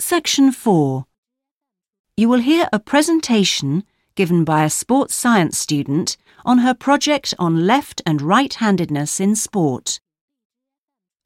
Section 0.00 0.52
4. 0.52 1.06
You 2.16 2.28
will 2.28 2.38
hear 2.38 2.68
a 2.72 2.78
presentation 2.78 3.82
given 4.14 4.44
by 4.44 4.62
a 4.64 4.70
sports 4.70 5.16
science 5.16 5.58
student 5.58 6.16
on 6.44 6.58
her 6.58 6.72
project 6.72 7.34
on 7.36 7.66
left 7.66 8.00
and 8.06 8.22
right 8.22 8.54
handedness 8.54 9.18
in 9.18 9.34
sport. 9.34 9.98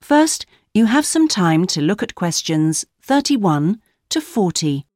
First, 0.00 0.46
you 0.72 0.86
have 0.86 1.04
some 1.04 1.28
time 1.28 1.66
to 1.66 1.82
look 1.82 2.02
at 2.02 2.14
questions 2.14 2.86
31 3.02 3.78
to 4.08 4.20
40. 4.22 4.86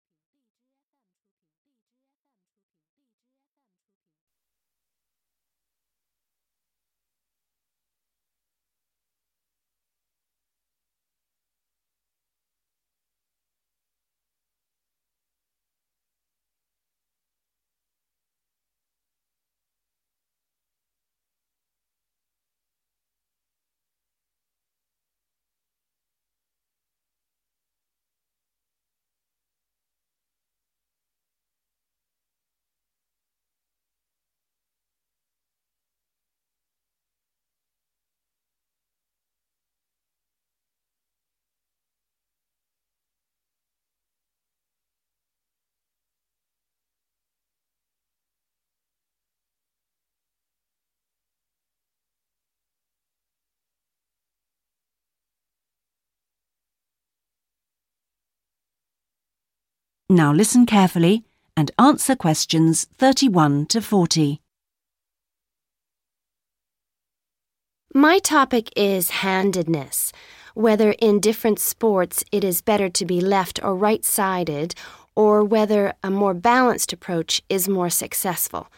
Now 60.08 60.32
listen 60.32 60.66
carefully 60.66 61.24
and 61.56 61.72
answer 61.80 62.14
questions 62.14 62.86
31 62.96 63.66
to 63.66 63.80
40. 63.82 64.40
My 67.92 68.20
topic 68.20 68.70
is 68.76 69.10
handedness, 69.10 70.12
whether 70.54 70.92
in 71.00 71.18
different 71.18 71.58
sports 71.58 72.22
it 72.30 72.44
is 72.44 72.62
better 72.62 72.88
to 72.88 73.04
be 73.04 73.20
left 73.20 73.58
or 73.64 73.74
right 73.74 74.04
sided, 74.04 74.76
or 75.16 75.42
whether 75.42 75.92
a 76.04 76.10
more 76.10 76.34
balanced 76.34 76.92
approach 76.92 77.42
is 77.48 77.68
more 77.68 77.90
successful. 77.90 78.68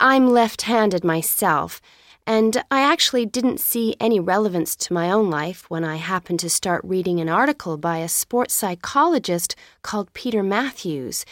I'm 0.00 0.30
left 0.30 0.62
handed 0.62 1.04
myself, 1.04 1.82
and 2.28 2.62
I 2.70 2.82
actually 2.82 3.24
didn't 3.24 3.58
see 3.58 3.96
any 3.98 4.20
relevance 4.20 4.76
to 4.76 4.92
my 4.92 5.10
own 5.10 5.30
life 5.30 5.64
when 5.70 5.82
I 5.82 5.96
happened 5.96 6.40
to 6.40 6.50
start 6.50 6.84
reading 6.84 7.20
an 7.20 7.28
article 7.30 7.78
by 7.78 7.98
a 7.98 8.08
sports 8.08 8.52
psychologist 8.52 9.56
called 9.80 10.12
Peter 10.12 10.42
Matthews. 10.42 11.24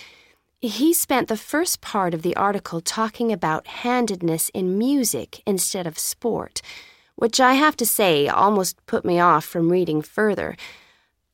He 0.58 0.94
spent 0.94 1.28
the 1.28 1.36
first 1.36 1.83
part 1.83 2.14
of 2.14 2.22
the 2.22 2.34
article 2.34 2.80
talking 2.80 3.30
about 3.30 3.66
handedness 3.66 4.48
in 4.55 4.78
music 4.78 5.42
instead 5.47 5.86
of 5.86 5.98
sport, 5.98 6.62
which 7.14 7.41
I 7.41 7.53
have 7.53 7.77
to 7.77 7.84
say 7.84 8.27
almost 8.27 8.78
put 8.86 9.05
me 9.05 9.20
off 9.20 9.44
from 9.44 9.70
reading 9.70 10.00
further. 10.00 10.56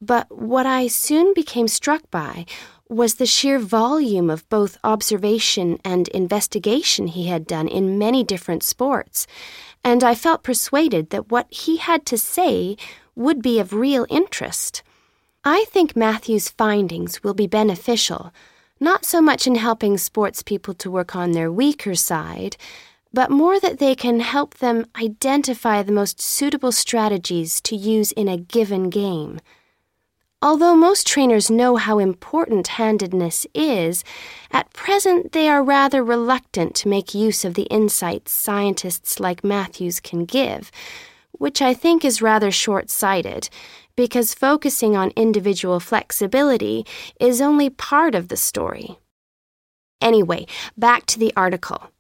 But 0.01 0.27
what 0.37 0.67
I 0.67 0.89
soon 0.89 1.35
became 1.35 1.69
struck 1.69 2.11
by 2.11 2.47
was 2.93 3.15
the 3.15 3.27
sheer 3.27 3.59
volume 3.59 4.29
of 4.29 4.49
both 4.49 4.79
observation 4.85 5.79
and 5.85 6.09
investigation 6.09 7.07
he 7.07 7.27
had 7.27 7.47
done 7.47 7.67
in 7.67 7.99
many 7.99 8.23
different 8.23 8.63
sports, 8.63 9.27
and 9.83 10.05
I 10.05 10.15
felt 10.15 10.43
persuaded 10.43 11.11
that 11.11 11.31
what 11.31 11.47
he 11.51 11.79
had 11.79 12.05
to 12.07 12.19
say 12.19 12.77
would 13.17 13.43
be 13.43 13.59
of 13.59 13.73
real 13.73 14.07
interest. 14.11 14.83
I 15.45 15.65
think 15.69 15.97
Matthew's 15.97 16.49
findings 16.49 17.25
will 17.25 17.35
be 17.35 17.47
beneficial, 17.47 18.33
not 18.79 19.05
so 19.05 19.21
much 19.21 19.47
in 19.47 19.57
helping 19.57 19.99
sports 19.99 20.43
people 20.43 20.75
to 20.75 20.91
work 20.91 21.17
on 21.17 21.33
their 21.33 21.51
weaker 21.51 21.95
side, 21.95 22.57
but 23.13 23.31
more 23.31 23.59
that 23.61 23.79
they 23.79 23.95
can 23.95 24.21
help 24.21 24.59
them 24.59 24.87
identify 24.97 25.83
the 25.83 25.93
most 25.93 26.21
suitable 26.21 26.73
strategies 26.73 27.61
to 27.63 27.77
use 27.77 28.13
in 28.13 28.29
a 28.29 28.37
given 28.37 28.89
game. 28.89 29.41
Although 30.43 30.75
most 30.75 31.07
trainers 31.07 31.53
know 31.53 31.77
how 31.77 32.01
important 32.01 32.67
handedness 32.67 33.47
is, 33.55 34.03
at 34.51 34.73
present 34.73 35.31
they 35.31 35.49
are 35.49 35.63
rather 35.63 36.03
reluctant 36.03 36.75
to 36.77 36.89
make 36.89 37.15
use 37.15 37.45
of 37.45 37.55
the 37.55 37.69
insights 37.71 38.33
scientists 38.33 39.21
like 39.21 39.45
Matthews 39.45 40.01
can 40.01 40.25
give, 40.25 40.73
which 41.31 41.63
I 41.63 41.75
think 41.75 42.05
is 42.05 42.21
rather 42.21 42.51
short 42.51 42.91
sighted, 42.91 43.51
because 43.95 44.35
focusing 44.35 44.97
on 44.97 45.13
individual 45.15 45.79
flexibility 45.79 46.85
is 47.21 47.41
only 47.41 47.71
part 47.71 48.17
of 48.17 48.27
the 48.27 48.37
story. 48.37 48.99
Anyway, 50.01 50.47
back 50.77 51.07
to 51.07 51.21
the 51.21 51.33
article. 51.37 51.91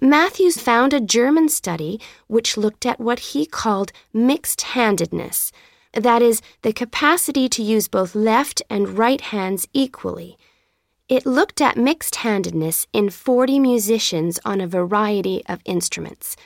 Matthews 0.00 0.58
found 0.58 0.92
a 0.92 1.00
German 1.00 1.48
study 1.48 2.00
which 2.28 2.56
looked 2.56 2.86
at 2.86 3.00
what 3.00 3.18
he 3.18 3.44
called 3.44 3.90
mixed 4.12 4.60
handedness 4.60 5.50
that 5.92 6.22
is, 6.22 6.42
the 6.62 6.72
capacity 6.72 7.48
to 7.48 7.62
use 7.62 7.88
both 7.88 8.14
left 8.14 8.62
and 8.68 8.98
right 8.98 9.20
hands 9.20 9.66
equally. 9.72 10.36
It 11.08 11.24
looked 11.24 11.60
at 11.60 11.76
mixed 11.76 12.16
handedness 12.16 12.86
in 12.92 13.08
40 13.08 13.58
musicians 13.60 14.38
on 14.44 14.60
a 14.60 14.66
variety 14.66 15.42
of 15.46 15.60
instruments. 15.64 16.36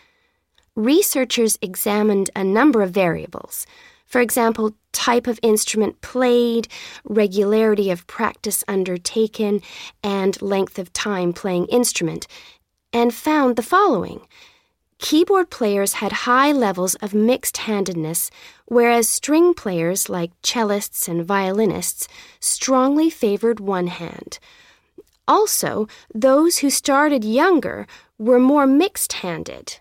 Researchers 0.77 1.59
examined 1.61 2.31
a 2.37 2.45
number 2.45 2.81
of 2.81 2.93
variables. 2.93 3.67
For 4.07 4.21
example, 4.21 4.75
type 4.93 5.27
of 5.27 5.41
instrument 5.43 6.01
played, 6.01 6.69
regularity 7.05 7.91
of 7.91 8.07
practice 8.07 8.63
undertaken, 8.69 9.63
and 10.03 10.41
length 10.41 10.79
of 10.79 10.93
time 10.93 11.33
playing 11.33 11.67
instrument, 11.67 12.27
and 12.93 13.13
found 13.13 13.57
the 13.57 13.63
following. 13.63 14.21
Keyboard 15.03 15.51
players 15.51 15.95
had 15.95 16.13
high 16.13 16.53
levels 16.53 16.95
of 17.03 17.13
mixed 17.13 17.57
handedness, 17.57 18.31
whereas 18.67 19.09
string 19.09 19.53
players, 19.53 20.09
like 20.09 20.31
cellists 20.43 21.09
and 21.09 21.25
violinists, 21.25 22.07
strongly 22.39 23.11
favored 23.11 23.59
one 23.59 23.89
hand. 23.89 24.39
Also, 25.27 25.89
those 26.15 26.59
who 26.59 26.71
started 26.71 27.25
younger 27.25 27.89
were 28.17 28.39
more 28.39 28.65
mixed 28.65 29.15
handed. 29.15 29.81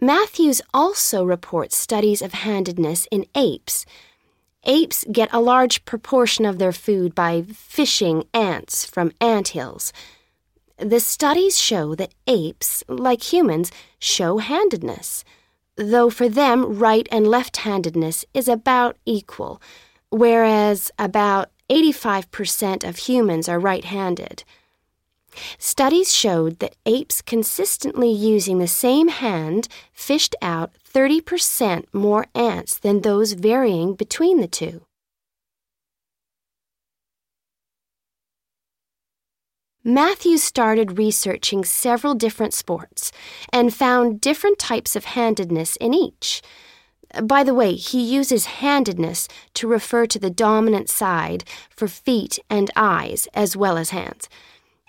Matthews 0.00 0.62
also 0.72 1.22
reports 1.22 1.76
studies 1.76 2.22
of 2.22 2.32
handedness 2.32 3.06
in 3.10 3.26
apes. 3.34 3.84
Apes 4.64 5.04
get 5.12 5.28
a 5.30 5.40
large 5.40 5.84
proportion 5.84 6.46
of 6.46 6.58
their 6.58 6.72
food 6.72 7.14
by 7.14 7.42
fishing 7.42 8.24
ants 8.32 8.86
from 8.86 9.12
ant 9.20 9.48
hills. 9.48 9.92
The 10.78 11.00
studies 11.00 11.58
show 11.58 11.96
that 11.96 12.14
apes, 12.28 12.84
like 12.88 13.32
humans, 13.32 13.72
show 13.98 14.38
handedness, 14.38 15.24
though 15.74 16.08
for 16.08 16.28
them, 16.28 16.78
right 16.78 17.08
and 17.10 17.26
left 17.26 17.58
handedness 17.58 18.24
is 18.32 18.46
about 18.46 18.96
equal, 19.04 19.60
whereas 20.10 20.92
about 20.96 21.50
85% 21.68 22.88
of 22.88 22.96
humans 22.96 23.48
are 23.48 23.58
right 23.58 23.84
handed. 23.84 24.44
Studies 25.58 26.14
showed 26.14 26.60
that 26.60 26.76
apes 26.86 27.22
consistently 27.22 28.10
using 28.10 28.58
the 28.58 28.68
same 28.68 29.08
hand 29.08 29.66
fished 29.92 30.36
out 30.40 30.72
30% 30.94 31.86
more 31.92 32.26
ants 32.36 32.78
than 32.78 33.00
those 33.00 33.32
varying 33.32 33.94
between 33.94 34.40
the 34.40 34.48
two. 34.48 34.82
Matthews 39.88 40.42
started 40.42 40.98
researching 40.98 41.64
several 41.64 42.14
different 42.14 42.52
sports 42.52 43.10
and 43.50 43.74
found 43.74 44.20
different 44.20 44.58
types 44.58 44.94
of 44.94 45.06
handedness 45.06 45.76
in 45.76 45.94
each. 45.94 46.42
By 47.22 47.42
the 47.42 47.54
way, 47.54 47.72
he 47.72 48.02
uses 48.02 48.60
handedness 48.60 49.28
to 49.54 49.66
refer 49.66 50.04
to 50.04 50.18
the 50.18 50.28
dominant 50.28 50.90
side 50.90 51.44
for 51.70 51.88
feet 51.88 52.38
and 52.50 52.70
eyes 52.76 53.28
as 53.32 53.56
well 53.56 53.78
as 53.78 53.88
hands. 53.88 54.28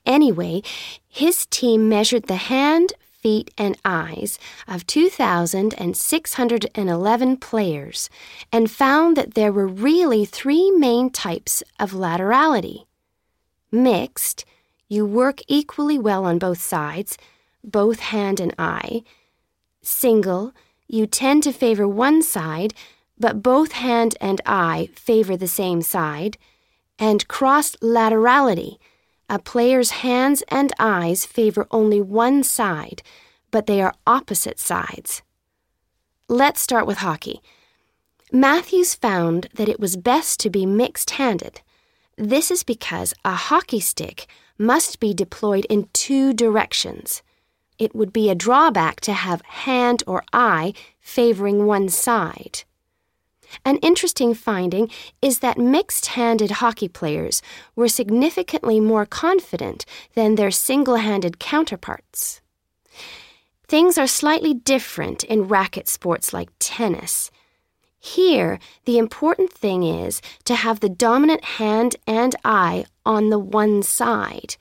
Anyway, 0.05 0.63
his 1.07 1.45
team 1.45 1.87
measured 1.87 2.23
the 2.23 2.35
hand, 2.35 2.91
feet, 2.99 3.53
and 3.57 3.77
eyes 3.85 4.37
of 4.67 4.85
2,611 4.85 7.37
players 7.37 8.09
and 8.51 8.69
found 8.69 9.15
that 9.15 9.33
there 9.33 9.53
were 9.53 9.65
really 9.65 10.25
three 10.25 10.71
main 10.71 11.09
types 11.09 11.63
of 11.79 11.93
laterality 11.93 12.83
mixed, 13.71 14.43
you 14.89 15.05
work 15.05 15.41
equally 15.47 15.97
well 15.99 16.25
on 16.25 16.39
both 16.39 16.59
sides, 16.59 17.17
both 17.63 17.99
hand 17.99 18.39
and 18.39 18.53
eye. 18.57 19.03
Single, 19.81 20.51
you 20.87 21.05
tend 21.05 21.43
to 21.43 21.53
favor 21.53 21.87
one 21.87 22.21
side, 22.23 22.73
but 23.17 23.43
both 23.43 23.73
hand 23.73 24.17
and 24.19 24.41
eye 24.45 24.89
favor 24.95 25.37
the 25.37 25.47
same 25.47 25.81
side, 25.83 26.37
and 26.97 27.27
cross 27.27 27.75
laterality. 27.77 28.77
A 29.29 29.37
player's 29.37 29.91
hands 29.91 30.43
and 30.47 30.73
eyes 30.79 31.25
favor 31.25 31.67
only 31.69 32.01
one 32.01 32.41
side, 32.41 33.03
but 33.51 33.67
they 33.67 33.79
are 33.81 33.93
opposite 34.07 34.59
sides. 34.59 35.21
Let's 36.27 36.61
start 36.61 36.87
with 36.87 36.97
hockey. 36.97 37.41
Matthews 38.31 38.95
found 38.95 39.49
that 39.53 39.69
it 39.69 39.79
was 39.79 39.97
best 39.97 40.39
to 40.39 40.49
be 40.49 40.65
mixed 40.65 41.11
handed. 41.11 41.61
This 42.17 42.49
is 42.49 42.63
because 42.63 43.13
a 43.23 43.33
hockey 43.33 43.79
stick 43.79 44.27
must 44.59 44.99
be 44.99 45.13
deployed 45.13 45.65
in 45.69 45.89
two 45.93 46.33
directions. 46.33 47.23
It 47.79 47.95
would 47.95 48.11
be 48.11 48.29
a 48.29 48.35
drawback 48.35 48.99
to 49.01 49.13
have 49.13 49.41
hand 49.41 50.03
or 50.05 50.23
eye 50.33 50.73
favoring 50.99 51.65
one 51.65 51.89
side. 51.89 52.63
An 53.65 53.77
interesting 53.77 54.33
finding 54.33 54.91
is 55.21 55.39
that 55.39 55.57
mixed 55.57 56.07
handed 56.07 56.51
hockey 56.51 56.87
players 56.87 57.41
were 57.75 57.87
significantly 57.87 58.79
more 58.79 59.05
confident 59.05 59.85
than 60.13 60.35
their 60.35 60.51
single 60.51 60.97
handed 60.97 61.39
counterparts. 61.39 62.41
Things 63.67 63.97
are 63.97 64.07
slightly 64.07 64.53
different 64.53 65.23
in 65.23 65.47
racket 65.47 65.87
sports 65.87 66.33
like 66.33 66.49
tennis. 66.59 67.31
Here, 67.99 68.59
the 68.85 68.97
important 68.97 69.51
thing 69.51 69.83
is 69.83 70.21
to 70.45 70.55
have 70.55 70.79
the 70.79 70.89
dominant 70.89 71.43
hand 71.43 71.95
and 72.07 72.35
eye 72.45 72.85
on 73.09 73.29
the 73.29 73.39
one 73.39 73.81
side. 73.81 74.55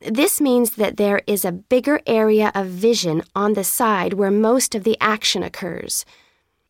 This 0.00 0.40
means 0.40 0.72
that 0.72 0.96
there 0.96 1.20
is 1.26 1.44
a 1.44 1.52
bigger 1.52 2.00
area 2.06 2.52
of 2.54 2.68
vision 2.68 3.22
on 3.34 3.54
the 3.54 3.64
side 3.64 4.14
where 4.14 4.30
most 4.30 4.74
of 4.76 4.84
the 4.84 4.96
action 5.00 5.42
occurs. 5.42 6.04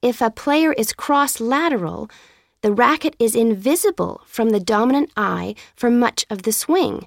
If 0.01 0.21
a 0.23 0.31
player 0.31 0.73
is 0.73 0.95
cross 0.95 1.39
lateral, 1.39 2.11
the 2.63 2.73
racket 2.73 3.15
is 3.19 3.37
invisible 3.37 4.23
from 4.27 4.51
the 4.51 4.61
dominant 4.61 5.11
eye 5.15 5.55
for 5.77 5.91
much 5.91 6.25
of 6.31 6.43
the 6.43 6.53
swing. 6.53 7.07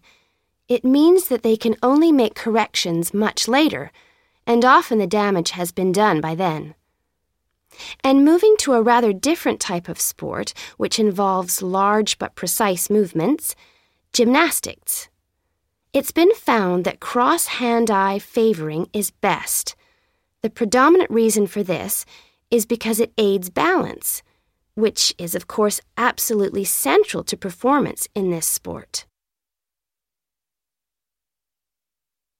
It 0.69 0.86
means 0.86 1.28
that 1.28 1.42
they 1.42 1.58
can 1.58 1.75
only 1.81 2.12
make 2.12 2.36
corrections 2.36 3.13
much 3.13 3.48
later, 3.48 3.92
and 4.46 4.63
often 4.63 5.00
the 5.00 5.08
damage 5.08 5.51
has 5.51 5.72
been 5.72 5.92
done 5.92 6.22
by 6.22 6.36
then. 6.36 6.75
And 8.04 8.24
moving 8.24 8.56
to 8.60 8.74
a 8.74 8.81
rather 8.81 9.13
different 9.13 9.60
type 9.60 9.90
of 9.90 10.00
sport, 10.00 10.54
which 10.78 11.00
involves 11.00 11.62
large 11.62 12.19
but 12.19 12.36
precise 12.36 12.90
movements, 12.90 13.56
gymnastics. 14.15 15.09
It's 15.91 16.13
been 16.13 16.33
found 16.35 16.85
that 16.85 17.01
cross 17.01 17.47
hand 17.47 17.91
eye 17.91 18.17
favoring 18.17 18.88
is 18.94 19.12
best. 19.12 19.75
The 20.41 20.50
predominant 20.50 21.12
reason 21.12 21.47
for 21.47 21.63
this 21.63 22.06
is 22.50 22.65
because 22.65 23.01
it 23.01 23.12
aids 23.17 23.50
balance, 23.50 24.23
which 24.73 25.13
is, 25.17 25.35
of 25.35 25.47
course, 25.47 25.81
absolutely 25.97 26.63
central 26.63 27.25
to 27.25 27.35
performance 27.35 28.07
in 28.15 28.31
this 28.31 28.47
sport. 28.47 29.06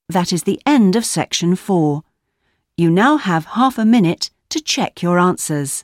That 0.08 0.32
is 0.32 0.44
the 0.44 0.62
end 0.66 0.96
of 0.96 1.04
section 1.04 1.58
four. 1.58 2.04
You 2.78 2.90
now 2.90 3.18
have 3.18 3.48
half 3.60 3.78
a 3.78 3.84
minute 3.84 4.30
to 4.48 4.62
check 4.62 5.02
your 5.02 5.20
answers. 5.20 5.84